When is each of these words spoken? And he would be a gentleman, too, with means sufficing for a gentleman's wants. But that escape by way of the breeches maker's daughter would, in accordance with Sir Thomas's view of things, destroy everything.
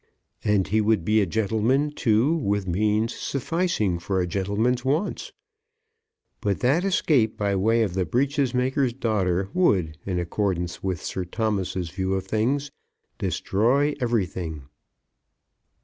And 0.43 0.67
he 0.69 0.81
would 0.81 1.05
be 1.05 1.21
a 1.21 1.27
gentleman, 1.27 1.91
too, 1.91 2.33
with 2.35 2.67
means 2.67 3.13
sufficing 3.13 3.99
for 3.99 4.19
a 4.19 4.25
gentleman's 4.25 4.83
wants. 4.83 5.31
But 6.41 6.61
that 6.61 6.83
escape 6.83 7.37
by 7.37 7.55
way 7.55 7.83
of 7.83 7.93
the 7.93 8.03
breeches 8.03 8.51
maker's 8.55 8.93
daughter 8.93 9.49
would, 9.53 9.99
in 10.03 10.17
accordance 10.17 10.81
with 10.81 11.03
Sir 11.03 11.23
Thomas's 11.23 11.91
view 11.91 12.15
of 12.15 12.25
things, 12.25 12.71
destroy 13.19 13.93
everything. 13.99 14.63